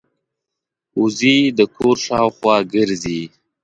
[1.01, 3.21] وزې د کور شاوخوا ګرځي